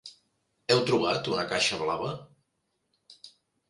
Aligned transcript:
Heu 0.75 0.81
trobat 0.87 1.31
una 1.35 1.45
caixa 1.53 1.81
blava? 1.85 2.13